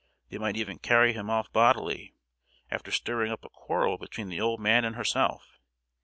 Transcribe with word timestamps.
They 0.29 0.39
might 0.39 0.57
even 0.57 0.79
carry 0.79 1.13
him 1.13 1.29
off 1.29 1.53
bodily—after 1.53 2.89
stirring 2.89 3.31
up 3.31 3.45
a 3.45 3.49
quarrel 3.49 3.99
between 3.99 4.29
the 4.29 4.41
old 4.41 4.59
man 4.59 4.83
and 4.83 4.95
herself! 4.95 5.59